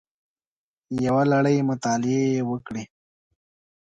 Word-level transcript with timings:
یوه 1.05 1.23
لړۍ 1.31 1.57
مطالعې 1.69 2.21
یې 2.33 2.41
وکړې 2.49 2.83